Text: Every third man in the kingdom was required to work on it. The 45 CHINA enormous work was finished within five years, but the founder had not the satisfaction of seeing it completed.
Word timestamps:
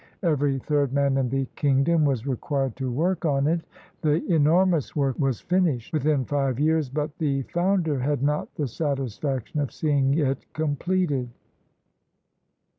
Every 0.23 0.57
third 0.57 0.91
man 0.93 1.15
in 1.17 1.29
the 1.29 1.45
kingdom 1.55 2.05
was 2.05 2.25
required 2.25 2.75
to 2.77 2.89
work 2.91 3.23
on 3.23 3.45
it. 3.45 3.59
The 4.01 4.09
45 4.19 4.23
CHINA 4.29 4.35
enormous 4.35 4.95
work 4.95 5.19
was 5.19 5.41
finished 5.41 5.93
within 5.93 6.25
five 6.25 6.59
years, 6.59 6.89
but 6.89 7.15
the 7.19 7.43
founder 7.43 7.99
had 7.99 8.23
not 8.23 8.51
the 8.55 8.67
satisfaction 8.67 9.59
of 9.59 9.71
seeing 9.71 10.17
it 10.17 10.51
completed. 10.53 11.29